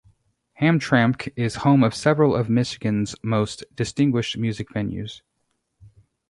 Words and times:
Hamtramck 0.59 1.31
is 1.35 1.57
home 1.57 1.83
of 1.83 1.93
several 1.93 2.35
of 2.35 2.49
Michigan's 2.49 3.15
most 3.21 3.63
distinguished 3.75 4.35
music 4.35 4.69
venues. 4.69 5.21